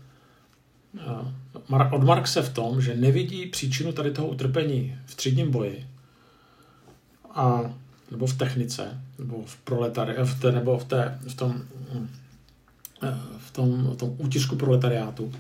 eh, 0.99 1.89
od 1.93 2.05
Marxe 2.05 2.43
v 2.43 2.55
tom, 2.55 2.81
že 2.83 2.97
nevidí 2.97 3.47
příčinu 3.47 3.93
tady 3.93 4.11
toho 4.11 4.29
utrpení 4.29 4.99
v 5.07 5.15
třídním 5.15 5.51
boji 5.51 5.87
a, 7.35 7.75
nebo 8.11 8.27
v 8.27 8.37
technice, 8.37 9.03
nebo 9.19 9.43
v 9.47 9.57
proletari, 9.57 10.15
v 10.25 10.41
té, 10.41 10.53
nebo 10.53 10.79
v, 10.79 10.85
té, 10.85 11.19
v, 11.29 11.35
tom, 11.35 11.63
eh, 13.03 13.19
v, 13.39 13.51
tom, 13.51 13.91
v 13.93 13.97
tom 13.97 14.15
útisku 14.19 14.57
proletariátu. 14.57 15.33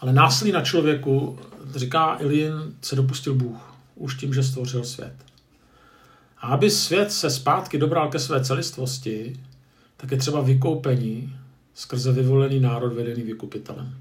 Ale 0.00 0.12
násilí 0.12 0.52
na 0.52 0.60
člověku, 0.60 1.38
říká 1.74 2.16
Ilin, 2.20 2.52
se 2.82 2.96
dopustil 2.96 3.34
Bůh 3.34 3.77
už 3.98 4.14
tím, 4.14 4.34
že 4.34 4.42
stvořil 4.42 4.84
svět. 4.84 5.14
A 6.38 6.46
aby 6.46 6.70
svět 6.70 7.12
se 7.12 7.30
zpátky 7.30 7.78
dobral 7.78 8.08
ke 8.08 8.18
své 8.18 8.44
celistvosti, 8.44 9.40
tak 9.96 10.10
je 10.10 10.18
třeba 10.18 10.40
vykoupení 10.40 11.36
skrze 11.74 12.12
vyvolený 12.12 12.60
národ 12.60 12.92
vedený 12.92 13.22
vykupitelem. 13.22 13.94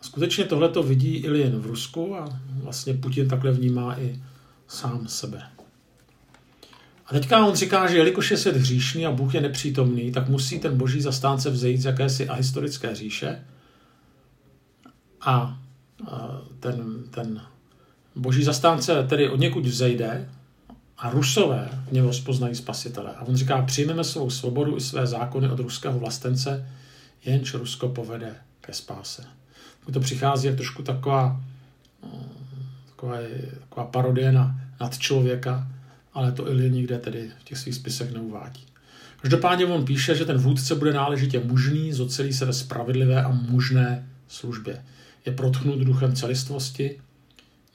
A 0.00 0.02
skutečně 0.02 0.44
tohle 0.44 0.68
to 0.68 0.82
vidí 0.82 1.16
Ilien 1.16 1.60
v 1.60 1.66
Rusku 1.66 2.16
a 2.16 2.40
vlastně 2.62 2.94
Putin 2.94 3.28
takhle 3.28 3.52
vnímá 3.52 4.00
i 4.00 4.22
sám 4.68 5.08
sebe. 5.08 5.42
A 7.06 7.12
teďka 7.12 7.46
on 7.46 7.54
říká, 7.54 7.90
že 7.90 7.96
jelikož 7.96 8.30
je 8.30 8.36
svět 8.36 8.56
hříšný 8.56 9.06
a 9.06 9.10
Bůh 9.10 9.34
je 9.34 9.40
nepřítomný, 9.40 10.12
tak 10.12 10.28
musí 10.28 10.58
ten 10.58 10.78
boží 10.78 11.00
zastánce 11.00 11.50
vzejít 11.50 11.80
z 11.80 11.84
jakési 11.84 12.28
ahistorické 12.28 12.94
říše 12.94 13.44
a 15.20 15.58
ten, 16.60 17.04
ten 17.10 17.40
boží 18.16 18.44
zastánce 18.44 19.02
tedy 19.08 19.28
od 19.28 19.40
někud 19.40 19.66
vzejde 19.66 20.28
a 20.98 21.10
Rusové 21.10 21.68
v 21.88 21.92
něho 21.92 22.12
spoznají 22.12 22.54
spasitele. 22.54 23.10
A 23.16 23.22
on 23.22 23.36
říká, 23.36 23.62
přijmeme 23.62 24.04
svou 24.04 24.30
svobodu 24.30 24.76
i 24.76 24.80
své 24.80 25.06
zákony 25.06 25.48
od 25.48 25.60
ruského 25.60 25.98
vlastence, 25.98 26.68
jenž 27.24 27.54
Rusko 27.54 27.88
povede 27.88 28.34
ke 28.60 28.72
spáse. 28.72 29.24
To 29.92 30.00
přichází 30.00 30.46
jak 30.46 30.56
trošku 30.56 30.82
taková, 30.82 31.40
no, 32.02 32.24
taková, 32.86 33.16
taková 33.60 33.86
parodie 33.86 34.32
na, 34.32 34.60
nad 34.80 34.98
člověka, 34.98 35.68
ale 36.14 36.32
to 36.32 36.48
Ili 36.48 36.70
nikde 36.70 36.98
tedy 36.98 37.30
v 37.40 37.44
těch 37.44 37.58
svých 37.58 37.74
spisech 37.74 38.12
neuvádí. 38.12 38.64
Každopádně 39.20 39.66
on 39.66 39.84
píše, 39.84 40.14
že 40.14 40.24
ten 40.24 40.38
vůdce 40.38 40.74
bude 40.74 40.92
náležitě 40.92 41.40
mužný, 41.40 41.92
zocelí 41.92 42.32
se 42.32 42.44
ve 42.44 42.52
spravedlivé 42.52 43.22
a 43.22 43.28
mužné 43.28 44.08
službě. 44.28 44.84
Je 45.26 45.32
protchnut 45.32 45.78
duchem 45.78 46.14
celistvosti, 46.14 47.00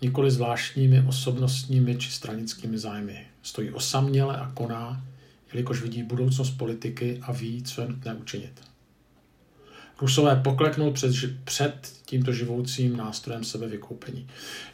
nikoli 0.02 0.32
zvláštními 0.32 1.04
osobnostními 1.08 1.96
či 1.96 2.12
stranickými 2.12 2.78
zájmy. 2.78 3.26
Stojí 3.44 3.72
osaměle 3.72 4.38
a 4.38 4.52
koná, 4.54 5.04
jelikož 5.54 5.82
vidí 5.82 6.04
budoucnost 6.04 6.50
politiky 6.50 7.20
a 7.22 7.32
ví, 7.32 7.64
co 7.64 7.82
je 7.82 7.88
nutné 7.88 8.14
učinit. 8.14 8.62
Rusové 10.02 10.36
pokleknou 10.36 10.92
před, 10.92 11.12
před 11.44 11.94
tímto 12.06 12.34
živoucím 12.34 12.98
nástrojem 12.98 13.44
sebevykoupení. 13.44 14.28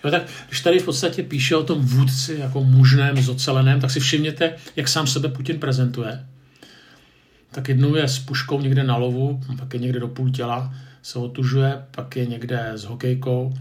Jo, 0.03 0.12
tak 0.12 0.24
když 0.48 0.62
tady 0.62 0.79
v 0.79 0.86
podstatě 0.86 1.24
píše 1.24 1.55
o 1.55 1.63
tom 1.63 1.81
vůdci 1.81 2.36
jako 2.39 2.63
mužném, 2.63 3.17
zoceleném, 3.17 3.81
tak 3.81 3.91
si 3.91 4.00
všimněte, 4.00 4.55
jak 4.75 4.88
sám 4.88 5.07
sebe 5.07 5.29
Putin 5.29 5.60
prezentuje. 5.60 6.27
Tak 7.51 7.69
jednou 7.69 7.96
je 7.96 8.07
s 8.07 8.19
puškou 8.19 8.62
někde 8.62 8.84
na 8.84 8.98
lovu, 8.98 9.41
pak 9.60 9.74
je 9.74 9.79
někde 9.79 10.00
do 10.00 10.07
půl 10.07 10.31
těla, 10.31 10.74
se 11.01 11.19
otužuje, 11.19 11.86
pak 11.91 12.15
je 12.15 12.25
někde 12.25 12.72
s 12.75 12.84
hokejkou, 12.84 13.53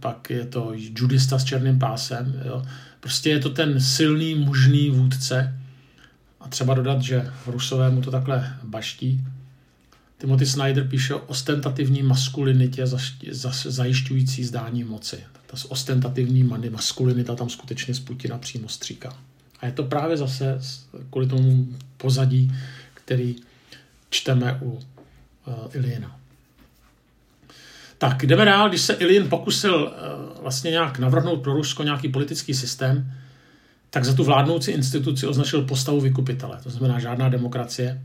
pak 0.00 0.30
je 0.30 0.46
to 0.46 0.72
judista 0.74 1.38
s 1.38 1.44
černým 1.44 1.78
pásem. 1.78 2.42
Jo. 2.44 2.64
Prostě 3.00 3.30
je 3.30 3.38
to 3.38 3.50
ten 3.50 3.80
silný, 3.80 4.34
mužný 4.34 4.90
vůdce. 4.90 5.58
A 6.40 6.48
třeba 6.48 6.74
dodat, 6.74 7.02
že 7.02 7.30
Rusové 7.46 7.90
mu 7.90 8.02
to 8.02 8.10
takhle 8.10 8.56
baští. 8.64 9.24
Timothy 10.18 10.46
Snyder 10.46 10.88
píše 10.88 11.14
o 11.14 11.18
ostentativní 11.18 12.02
maskulinitě 12.02 12.84
zajišťující 13.64 14.44
zdání 14.44 14.84
moci. 14.84 15.24
Ta 15.46 15.56
ostentativní 15.68 16.42
maskulinita 16.70 17.34
tam 17.34 17.50
skutečně 17.50 17.94
z 17.94 18.00
Putina 18.00 18.38
přímo 18.38 18.68
stříká. 18.68 19.16
A 19.60 19.66
je 19.66 19.72
to 19.72 19.84
právě 19.84 20.16
zase 20.16 20.60
kvůli 21.10 21.26
tomu 21.26 21.68
pozadí, 21.96 22.52
který 22.94 23.36
čteme 24.10 24.58
u 24.62 24.70
uh. 24.70 26.21
Tak 28.02 28.26
jdeme 28.26 28.44
dál, 28.44 28.68
když 28.68 28.80
se 28.80 28.92
Ilin 28.92 29.28
pokusil 29.28 29.92
eh, 29.92 30.42
vlastně 30.42 30.70
nějak 30.70 30.98
navrhnout 30.98 31.42
pro 31.42 31.52
Rusko 31.52 31.82
nějaký 31.82 32.08
politický 32.08 32.54
systém, 32.54 33.12
tak 33.90 34.04
za 34.04 34.14
tu 34.14 34.24
vládnoucí 34.24 34.70
instituci 34.70 35.26
označil 35.26 35.62
postavu 35.62 36.00
vykupitele, 36.00 36.58
to 36.62 36.70
znamená 36.70 36.98
žádná 36.98 37.28
demokracie. 37.28 38.02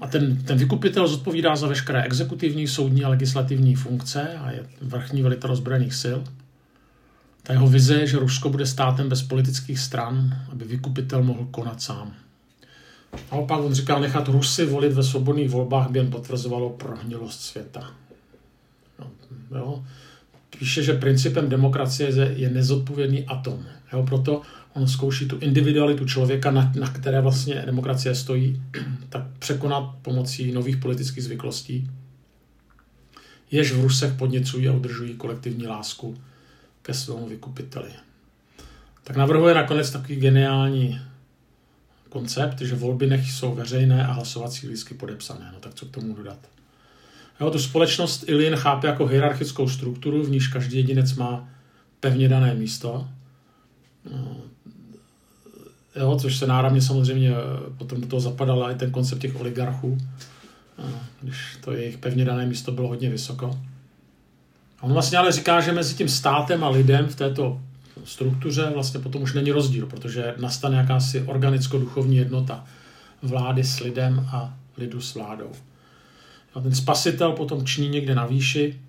A 0.00 0.06
ten, 0.06 0.36
ten 0.36 0.58
vykupitel 0.58 1.08
zodpovídá 1.08 1.56
za 1.56 1.66
veškeré 1.66 2.02
exekutivní, 2.02 2.68
soudní 2.68 3.04
a 3.04 3.08
legislativní 3.08 3.74
funkce 3.74 4.36
a 4.38 4.50
je 4.50 4.66
vrchní 4.80 5.22
velitel 5.22 5.52
ozbrojených 5.52 5.94
sil. 6.02 6.18
Ta 7.42 7.52
jeho 7.52 7.66
vize 7.66 7.94
je, 7.94 8.06
že 8.06 8.18
Rusko 8.18 8.48
bude 8.48 8.66
státem 8.66 9.08
bez 9.08 9.22
politických 9.22 9.78
stran, 9.78 10.38
aby 10.52 10.64
vykupitel 10.64 11.22
mohl 11.22 11.44
konat 11.50 11.82
sám. 11.82 12.12
Naopak 13.32 13.60
on 13.60 13.74
říkal, 13.74 14.00
nechat 14.00 14.28
Rusy 14.28 14.66
volit 14.66 14.92
ve 14.92 15.02
svobodných 15.02 15.50
volbách 15.50 15.90
by 15.90 15.98
jen 15.98 16.10
potvrzovalo 16.10 16.70
prohnilost 16.70 17.40
světa. 17.40 17.90
Jo? 19.50 19.84
Píše, 20.58 20.82
že 20.82 20.92
principem 20.92 21.48
demokracie 21.48 22.10
je 22.36 22.50
nezodpovědný 22.50 23.24
atom. 23.24 23.66
Jo? 23.92 24.02
Proto 24.02 24.42
on 24.72 24.88
zkouší 24.88 25.28
tu 25.28 25.38
individualitu 25.38 26.04
člověka, 26.04 26.50
na, 26.50 26.72
na 26.80 26.90
které 26.90 27.20
vlastně 27.20 27.62
demokracie 27.66 28.14
stojí, 28.14 28.62
tak 29.08 29.22
překonat 29.38 29.94
pomocí 30.02 30.52
nových 30.52 30.76
politických 30.76 31.24
zvyklostí, 31.24 31.90
jež 33.50 33.72
v 33.72 33.82
Rusech 33.82 34.12
podněcují 34.12 34.68
a 34.68 34.72
udržují 34.72 35.14
kolektivní 35.14 35.66
lásku 35.66 36.16
ke 36.82 36.94
svému 36.94 37.28
vykupiteli. 37.28 37.88
Tak 39.04 39.16
navrhuje 39.16 39.54
nakonec 39.54 39.90
takový 39.90 40.16
geniální 40.16 41.00
koncept, 42.08 42.60
že 42.60 42.74
volby 42.74 43.06
nech 43.06 43.32
jsou 43.32 43.54
veřejné 43.54 44.06
a 44.06 44.12
hlasovací 44.12 44.68
lístky 44.68 44.94
podepsané. 44.94 45.50
No 45.52 45.60
tak 45.60 45.74
co 45.74 45.86
k 45.86 45.90
tomu 45.90 46.14
dodat? 46.14 46.38
Jo, 47.40 47.50
tu 47.50 47.58
společnost 47.58 48.24
Ilin 48.28 48.56
chápe 48.56 48.86
jako 48.86 49.06
hierarchickou 49.06 49.68
strukturu, 49.68 50.22
v 50.22 50.30
níž 50.30 50.48
každý 50.48 50.76
jedinec 50.76 51.14
má 51.14 51.48
pevně 52.00 52.28
dané 52.28 52.54
místo. 52.54 53.08
No, 54.12 54.36
jo, 55.96 56.16
což 56.20 56.36
se 56.36 56.46
náramně 56.46 56.82
samozřejmě 56.82 57.30
eh, 57.30 57.34
potom 57.78 58.00
do 58.00 58.06
toho 58.06 58.20
zapadal 58.20 58.70
i 58.70 58.74
ten 58.74 58.90
koncept 58.90 59.18
těch 59.18 59.40
oligarchů, 59.40 59.98
eh, 60.78 60.82
když 61.22 61.58
to 61.64 61.72
jejich 61.72 61.98
pevně 61.98 62.24
dané 62.24 62.46
místo 62.46 62.72
bylo 62.72 62.88
hodně 62.88 63.10
vysoko. 63.10 63.58
A 64.80 64.82
on 64.82 64.92
vlastně 64.92 65.18
ale 65.18 65.32
říká, 65.32 65.60
že 65.60 65.72
mezi 65.72 65.94
tím 65.94 66.08
státem 66.08 66.64
a 66.64 66.68
lidem 66.68 67.06
v 67.06 67.16
této 67.16 67.60
struktuře 68.04 68.70
vlastně 68.74 69.00
potom 69.00 69.22
už 69.22 69.32
není 69.32 69.52
rozdíl, 69.52 69.86
protože 69.86 70.34
nastane 70.38 70.76
jakási 70.76 71.22
organicko-duchovní 71.22 72.16
jednota 72.16 72.64
vlády 73.22 73.64
s 73.64 73.80
lidem 73.80 74.28
a 74.32 74.54
lidu 74.76 75.00
s 75.00 75.14
vládou. 75.14 75.50
A 76.54 76.60
ten 76.60 76.74
spasitel 76.74 77.32
potom 77.32 77.66
ční 77.66 77.88
někde 77.88 78.14
na 78.14 78.26
výši 78.26 78.80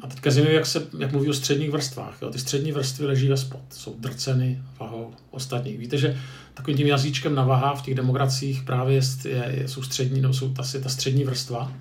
A 0.00 0.06
teďka 0.06 0.30
zajímavé, 0.30 0.54
jak, 0.54 0.66
se, 0.66 0.86
jak 0.98 1.12
mluví 1.12 1.28
o 1.28 1.32
středních 1.32 1.70
vrstvách. 1.70 2.22
Jo. 2.22 2.30
Ty 2.30 2.38
střední 2.38 2.72
vrstvy 2.72 3.06
leží 3.06 3.28
ve 3.28 3.36
spod, 3.36 3.60
jsou 3.70 3.94
drceny 3.98 4.62
vahou 4.80 5.14
ostatních. 5.30 5.78
Víte, 5.78 5.98
že 5.98 6.20
takovým 6.54 6.76
tím 6.76 6.86
jazyčkem 6.86 7.34
na 7.34 7.44
vaha 7.44 7.74
v 7.74 7.82
těch 7.82 7.94
demokraciích 7.94 8.62
právě 8.62 9.00
je, 9.24 9.44
je, 9.50 9.68
jsou 9.68 9.82
střední, 9.82 10.20
no, 10.20 10.32
jsou 10.32 10.52
ta, 10.52 10.62
ta 10.82 10.88
střední 10.88 11.24
vrstva, 11.24 11.72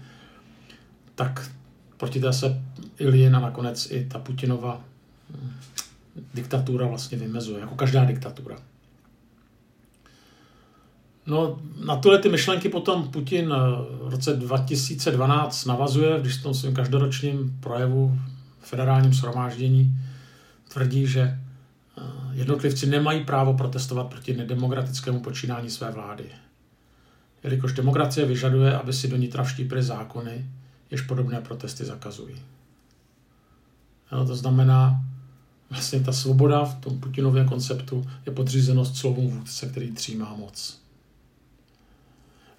tak 1.16 1.52
proti 1.98 2.20
té 2.20 2.34
se 2.34 2.62
Iljina 3.00 3.40
nakonec 3.40 3.92
i 3.92 4.06
ta 4.06 4.20
Putinova 4.20 4.82
hm, 5.30 5.52
diktatura 6.34 6.88
vlastně 6.88 7.18
vymezuje, 7.18 7.60
jako 7.60 7.76
každá 7.76 8.06
diktatura. 8.06 8.58
No, 11.26 11.60
na 11.86 11.96
tyhle 11.96 12.20
ty 12.20 12.30
myšlenky 12.30 12.70
potom 12.70 13.08
Putin 13.08 13.54
eh, 13.54 13.58
v 14.06 14.10
roce 14.10 14.34
2012 14.34 15.66
navazuje, 15.66 16.20
když 16.22 16.38
v 16.38 16.44
tom 16.44 16.54
svém 16.54 16.74
každoročním 16.74 17.58
projevu 17.60 18.20
v 18.60 18.68
federálním 18.68 19.14
shromáždění 19.14 19.96
tvrdí, 20.74 21.08
že 21.08 21.22
eh, 21.22 22.02
jednotlivci 22.32 22.86
nemají 22.86 23.26
právo 23.26 23.54
protestovat 23.54 24.08
proti 24.08 24.34
nedemokratickému 24.34 25.20
počínání 25.20 25.70
své 25.70 25.92
vlády. 25.92 26.26
Jelikož 27.44 27.74
demokracie 27.74 28.26
vyžaduje, 28.26 28.78
aby 28.78 28.94
si 28.94 29.08
do 29.08 29.18
nitra 29.18 29.44
vštípili 29.44 29.84
zákony, 29.84 30.46
jež 30.92 31.02
podobné 31.02 31.42
protesty 31.42 31.86
zakazují. 31.86 32.36
No, 34.12 34.26
to 34.26 34.36
znamená, 34.36 35.02
vlastně 35.70 36.00
ta 36.00 36.12
svoboda 36.12 36.66
v 36.66 36.82
tom 36.82 37.00
Putinovém 37.00 37.48
konceptu 37.48 38.08
je 38.26 38.32
podřízenost 38.32 38.98
slovům 38.98 39.30
vůdce, 39.30 39.66
který 39.66 39.92
třímá 39.92 40.36
moc. 40.36 40.81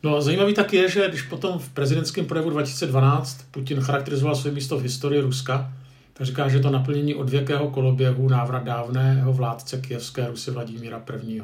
No 0.02 0.16
a 0.16 0.20
zajímavý 0.20 0.54
tak 0.54 0.72
je, 0.72 0.88
že 0.88 1.08
když 1.08 1.22
potom 1.22 1.58
v 1.58 1.68
prezidentském 1.68 2.26
projevu 2.26 2.50
2012 2.50 3.44
Putin 3.50 3.80
charakterizoval 3.80 4.36
své 4.36 4.50
místo 4.50 4.78
v 4.78 4.82
historii 4.82 5.20
Ruska, 5.20 5.72
tak 6.12 6.26
říká, 6.26 6.48
že 6.48 6.60
to 6.60 6.70
naplnění 6.70 7.14
odvěkého 7.14 7.70
koloběhu 7.70 8.28
návrat 8.28 8.64
dávného 8.64 9.32
vládce 9.32 9.80
kijevské 9.80 10.26
Rusy 10.26 10.50
Vladimíra 10.50 11.02
I. 11.26 11.42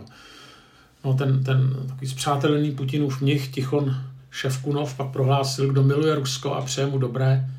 No 1.05 1.15
ten, 1.15 1.45
ten 1.45 1.75
takový 1.89 2.07
zpřátelený 2.07 2.73
Putinův 2.73 3.21
mnich 3.21 3.49
Tichon 3.49 3.97
Ševkunov 4.31 4.95
pak 4.95 5.09
prohlásil, 5.09 5.69
kdo 5.69 5.83
miluje 5.83 6.15
Rusko 6.15 6.55
a 6.55 6.63
přeje 6.63 6.87
mu 6.87 6.99
dobré, 6.99 7.51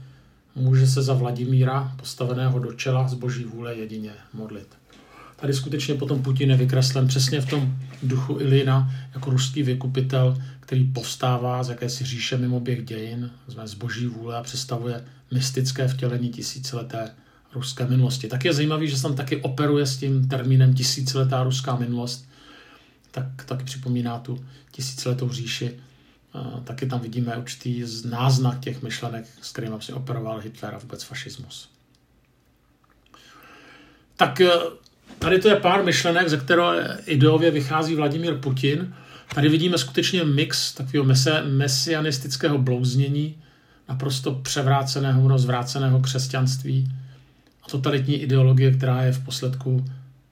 může 0.56 0.88
se 0.88 1.02
za 1.02 1.14
Vladimíra, 1.14 1.92
postaveného 1.96 2.60
do 2.60 2.74
čela 2.74 3.08
z 3.08 3.14
boží 3.14 3.44
vůle 3.44 3.76
jedině 3.76 4.12
modlit. 4.34 4.79
Tady 5.42 5.54
skutečně 5.54 5.96
potom 5.96 6.24
Putin 6.24 6.50
je 6.50 6.58
vykreslen 6.58 7.08
přesně 7.08 7.42
v 7.42 7.50
tom 7.50 7.78
duchu 8.04 8.40
Ilina 8.40 8.92
jako 9.14 9.30
ruský 9.30 9.64
vykupitel, 9.64 10.38
který 10.60 10.84
povstává 10.84 11.64
z 11.64 11.70
jakési 11.70 12.06
říše 12.06 12.38
mimo 12.38 12.60
běh 12.60 12.86
dějin, 12.86 13.32
z 13.66 13.74
boží 13.74 14.08
vůle 14.08 14.38
a 14.38 14.44
představuje 14.44 15.06
mystické 15.32 15.88
vtělení 15.88 16.30
tisícileté 16.30 17.12
ruské 17.54 17.88
minulosti. 17.88 18.28
Tak 18.28 18.46
je 18.46 18.54
zajímavý, 18.54 18.88
že 18.88 18.96
se 18.96 19.02
tam 19.02 19.16
taky 19.16 19.42
operuje 19.42 19.86
s 19.86 19.98
tím 19.98 20.28
termínem 20.28 20.74
tisíciletá 20.74 21.44
ruská 21.44 21.76
minulost, 21.76 22.30
tak 23.12 23.26
taky 23.46 23.64
připomíná 23.64 24.20
tu 24.20 24.46
tisíciletou 24.72 25.30
říši. 25.30 25.80
Taky 26.64 26.86
tam 26.86 27.00
vidíme 27.00 27.38
určitý 27.38 27.84
náznak 28.10 28.60
těch 28.60 28.82
myšlenek, 28.84 29.26
s 29.42 29.52
kterými 29.52 29.76
si 29.80 29.94
operoval 29.94 30.40
Hitler 30.40 30.76
a 30.76 30.78
vůbec 30.78 31.04
fašismus. 31.04 31.70
Tak 34.16 34.42
e, 34.42 34.50
tady 35.20 35.40
to 35.40 35.50
je 35.50 35.56
pár 35.56 35.84
myšlenek, 35.84 36.30
ze 36.30 36.38
kterého 36.38 36.74
ideově 37.06 37.52
vychází 37.52 37.96
Vladimír 37.96 38.38
Putin– 38.38 38.94
Tady 39.36 39.50
vidíme 39.50 39.78
skutečně 39.78 40.24
mix 40.24 40.74
takového 40.74 41.14
mesianistického 41.44 42.58
blouznění, 42.58 43.36
naprosto 43.90 44.32
převráceného, 44.32 45.28
rozvráceného 45.28 46.00
křesťanství 46.00 46.92
a 47.64 47.70
totalitní 47.70 48.16
ideologie, 48.16 48.72
která 48.72 49.04
je 49.04 49.12
v 49.12 49.26
posledku 49.26 49.86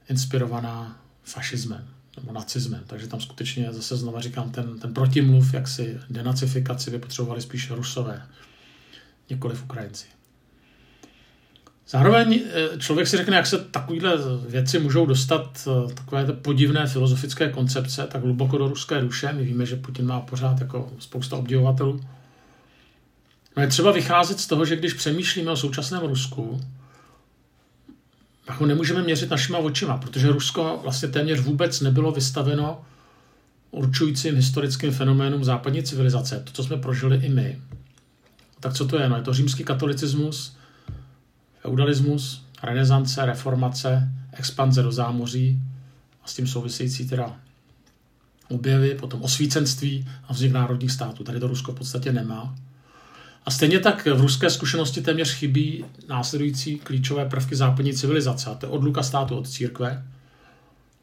inspirovaná 0.10 1.02
fašismem 1.24 1.88
nebo 2.18 2.32
nacismem. 2.32 2.84
Takže 2.88 3.08
tam 3.08 3.22
skutečně 3.22 3.74
zase 3.74 3.98
znova 3.98 4.22
říkám, 4.22 4.52
ten, 4.52 4.80
ten 4.80 4.94
protimluv, 4.94 5.54
jak 5.54 5.68
si 5.68 6.00
denacifikaci 6.10 6.92
vypotřebovali 6.92 7.42
spíš 7.42 7.72
rusové, 7.72 8.22
nikoliv 9.30 9.64
Ukrajinci. 9.64 10.06
Zároveň 11.90 12.42
eh, 12.54 12.78
člověk 12.78 13.08
si 13.08 13.18
řekne, 13.18 13.36
jak 13.36 13.48
se 13.48 13.58
takovéhle 13.58 14.18
věci 14.50 14.80
můžou 14.80 15.06
dostat, 15.06 15.68
eh, 15.68 15.94
takové 15.94 16.26
podivné 16.34 16.88
filozofické 16.88 17.50
koncepce, 17.50 18.08
tak 18.12 18.24
hluboko 18.24 18.58
do 18.58 18.68
ruské 18.68 19.02
duše. 19.02 19.34
My 19.34 19.44
víme, 19.44 19.66
že 19.66 19.76
Putin 19.76 20.06
má 20.06 20.20
pořád 20.20 20.60
jako 20.62 20.92
spousta 21.00 21.36
obdivovatelů. 21.36 22.02
No 23.58 23.64
je 23.64 23.68
třeba 23.68 23.92
vycházet 23.92 24.40
z 24.40 24.48
toho, 24.48 24.66
že 24.66 24.76
když 24.76 24.94
přemýšlíme 24.94 25.52
o 25.52 25.56
současném 25.56 26.02
Rusku, 26.02 26.62
tak 28.46 28.60
ho 28.60 28.66
nemůžeme 28.66 29.02
měřit 29.02 29.30
našima 29.30 29.58
očima, 29.58 29.98
protože 29.98 30.32
Rusko 30.32 30.80
vlastně 30.84 31.08
téměř 31.08 31.40
vůbec 31.40 31.82
nebylo 31.82 32.12
vystaveno 32.12 32.82
určujícím 33.72 34.36
historickým 34.36 34.92
fenoménům 34.92 35.44
západní 35.44 35.84
civilizace, 35.84 36.42
to, 36.44 36.52
co 36.52 36.64
jsme 36.64 36.78
prožili 36.78 37.18
i 37.18 37.30
my. 37.30 37.62
Tak 38.60 38.74
co 38.74 38.88
to 38.88 39.00
je? 39.00 39.10
No, 39.10 39.16
je 39.16 39.22
to 39.22 39.34
římský 39.34 39.64
katolicismus, 39.64 40.58
feudalismus, 41.60 42.46
renesance, 42.64 43.26
reformace, 43.26 44.12
expanze 44.32 44.84
do 44.84 44.92
zámoří 44.92 45.60
a 46.24 46.28
s 46.28 46.34
tím 46.34 46.48
související 46.48 47.08
teda 47.08 47.36
objevy, 48.50 48.96
potom 48.96 49.22
osvícenství 49.22 50.08
a 50.28 50.34
vznik 50.34 50.52
národních 50.52 50.92
států. 50.92 51.24
Tady 51.24 51.40
to 51.40 51.48
Rusko 51.48 51.72
v 51.72 51.76
podstatě 51.76 52.12
nemá. 52.12 52.56
A 53.46 53.52
stejně 53.52 53.80
tak 53.80 54.06
v 54.06 54.22
ruské 54.22 54.50
zkušenosti 54.50 55.02
téměř 55.02 55.34
chybí 55.34 55.86
následující 56.10 56.80
klíčové 56.80 57.26
prvky 57.26 57.56
západní 57.56 57.94
civilizace. 57.94 58.50
A 58.50 58.56
to 58.56 58.66
je 58.66 58.70
odluka 58.70 59.04
státu 59.04 59.36
od 59.36 59.50
církve, 59.50 60.04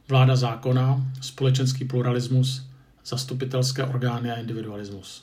vláda 0.08 0.36
zákona, 0.36 1.06
společenský 1.20 1.84
pluralismus, 1.84 2.66
zastupitelské 3.06 3.84
orgány 3.84 4.30
a 4.30 4.34
individualismus. 4.34 5.22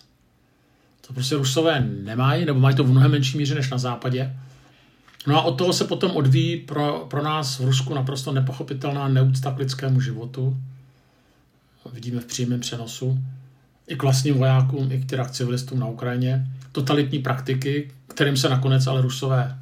To 1.08 1.14
prostě 1.14 1.36
Rusové 1.36 1.80
nemají, 1.80 2.46
nebo 2.46 2.60
mají 2.60 2.76
to 2.76 2.84
v 2.84 2.90
mnohem 2.90 3.12
menší 3.12 3.38
míře 3.38 3.56
než 3.56 3.70
na 3.70 3.78
západě. 3.78 4.36
No 5.28 5.38
a 5.38 5.42
od 5.42 5.58
toho 5.58 5.74
se 5.74 5.86
potom 5.86 6.12
odvíjí 6.12 6.58
pro, 6.58 7.06
pro 7.10 7.24
nás 7.24 7.60
v 7.60 7.66
Rusku 7.66 7.94
naprosto 7.94 8.32
nepochopitelná 8.32 9.08
neúcta 9.08 9.52
k 9.52 9.58
lidskému 9.58 10.02
životu. 10.02 10.58
Vidíme 11.94 12.22
v 12.22 12.26
přímém 12.26 12.60
přenosu. 12.60 13.20
I 13.88 13.96
k 13.96 14.04
vlastním 14.04 14.38
vojákům, 14.38 14.92
i 14.92 15.02
k 15.02 15.10
teda 15.10 15.26
civilistům 15.26 15.80
na 15.80 15.88
Ukrajině. 15.88 16.48
Totalitní 16.72 17.20
praktiky, 17.20 17.92
kterým 18.08 18.38
se 18.38 18.50
nakonec 18.50 18.88
ale 18.88 19.02
Rusové 19.02 19.58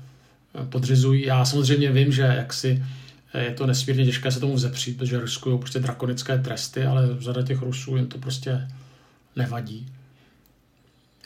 eh, 0.55 0.65
podřizují. 0.65 1.25
Já 1.25 1.45
samozřejmě 1.45 1.91
vím, 1.91 2.11
že 2.11 2.21
jaksi 2.21 2.83
eh, 3.33 3.43
je 3.43 3.51
to 3.51 3.65
nesmírně 3.65 4.05
těžké 4.05 4.31
se 4.31 4.39
tomu 4.39 4.55
vzepřít, 4.55 4.97
protože 4.97 5.21
riskují 5.21 5.59
prostě 5.59 5.79
drakonické 5.79 6.37
tresty, 6.37 6.85
ale 6.85 7.07
řada 7.19 7.41
těch 7.41 7.61
Rusů 7.61 7.97
jim 7.97 8.07
to 8.07 8.17
prostě 8.17 8.67
nevadí. 9.35 9.87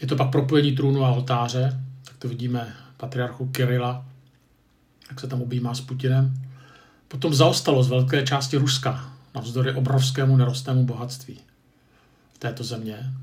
Je 0.02 0.08
to 0.08 0.16
pak 0.16 0.32
propojení 0.32 0.72
trůnu 0.72 1.06
a 1.06 1.12
oltáře, 1.12 1.80
tak 2.04 2.18
to 2.18 2.28
vidíme 2.28 2.76
patriarchu 2.98 3.48
Kirila, 3.48 4.06
jak 5.14 5.20
se 5.20 5.28
tam 5.28 5.42
objímá 5.42 5.74
s 5.74 5.82
Putinem. 5.82 6.34
Potom 7.08 7.34
zaostalo 7.34 7.84
z 7.84 7.90
velké 7.90 8.24
části 8.24 8.58
Ruska, 8.58 9.14
navzdory 9.36 9.74
obrovskému 9.74 10.38
nerostnému 10.38 10.86
bohatství 10.86 11.40
této 12.40 12.64
země. 12.64 13.14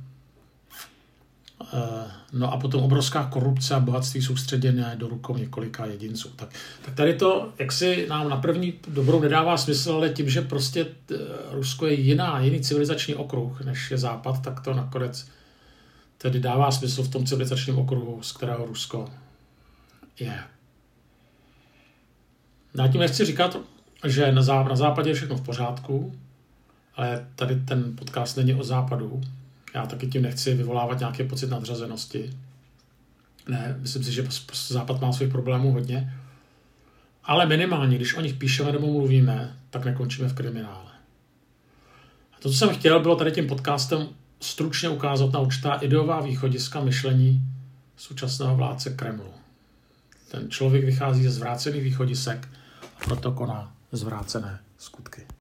Eh, 1.75 2.11
no 2.33 2.53
a 2.53 2.57
potom 2.57 2.83
obrovská 2.83 3.27
korupce 3.27 3.75
a 3.75 3.81
bohatství 3.81 4.23
soustředěné 4.23 4.95
do 4.99 5.09
rukou 5.09 5.37
několika 5.37 5.87
jedinců. 5.87 6.29
Tak, 6.37 6.49
tak 6.85 6.95
tady 6.95 7.15
to, 7.15 7.53
jak 7.59 7.73
si 7.73 8.07
nám 8.09 8.29
na 8.29 8.37
první 8.37 8.75
dobrou 8.89 9.21
nedává 9.21 9.57
smysl, 9.57 9.93
ale 9.93 10.09
tím, 10.09 10.31
že 10.31 10.43
prostě 10.43 10.87
eh, 10.87 11.17
Rusko 11.51 11.87
je 11.87 11.95
jiná, 11.95 12.41
jiný 12.41 12.61
civilizační 12.61 13.15
okruh, 13.15 13.61
než 13.61 13.91
je 13.91 13.99
Západ, 13.99 14.43
tak 14.43 14.61
to 14.61 14.75
nakonec 14.75 15.29
tedy 16.19 16.41
dává 16.41 16.71
smysl 16.71 17.03
v 17.03 17.11
tom 17.11 17.27
civilizačním 17.27 17.79
okruhu, 17.79 18.23
z 18.23 18.33
kterého 18.33 18.67
Rusko 18.67 19.11
je. 20.21 20.39
Já 22.79 22.89
tím 22.89 23.01
nechci 23.01 23.25
říkat, 23.25 23.57
že 24.07 24.33
na, 24.33 24.43
zá, 24.43 24.63
na 24.63 24.77
západě 24.77 25.11
je 25.11 25.15
všechno 25.15 25.37
v 25.37 25.45
pořádku, 25.45 26.13
ale 26.97 27.27
tady 27.35 27.57
ten 27.57 27.97
podcast 27.97 28.37
není 28.37 28.55
o 28.55 28.65
západu. 28.65 29.21
Já 29.75 29.87
taky 29.87 30.07
tím 30.07 30.23
nechci 30.23 30.55
vyvolávat 30.55 30.99
nějaký 30.99 31.25
pocit 31.25 31.51
nadřazenosti. 31.51 32.31
Ne, 33.49 33.77
myslím 33.81 34.05
si, 34.05 34.13
že 34.13 34.25
západ 34.69 35.01
má 35.01 35.13
svých 35.13 35.33
problémů 35.33 35.73
hodně. 35.73 36.15
Ale 37.25 37.47
minimálně, 37.47 37.97
když 37.97 38.15
o 38.15 38.21
nich 38.21 38.35
píšeme 38.35 38.73
nebo 38.73 38.87
mluvíme, 38.87 39.57
tak 39.71 39.85
nekončíme 39.85 40.29
v 40.29 40.35
kriminále. 40.35 40.91
A 42.33 42.37
to, 42.41 42.51
co 42.51 42.57
jsem 42.57 42.69
chtěl, 42.69 43.01
bylo 43.01 43.17
tady 43.17 43.33
tím 43.33 43.47
podcastem 43.47 44.09
stručně 44.41 44.89
ukázat 44.89 45.33
na 45.33 45.41
určitá 45.41 45.75
ideová 45.75 46.21
východiska 46.21 46.81
myšlení 46.81 47.43
současného 47.97 48.57
vládce 48.57 48.91
Kremlu. 48.91 49.31
Ten 50.31 50.51
člověk 50.51 50.85
vychází 50.85 51.23
ze 51.23 51.31
zvrácených 51.31 51.83
východisek, 51.83 52.49
proto 53.05 53.33
koná 53.33 53.73
zvrácené 53.93 54.61
skutky. 54.79 55.27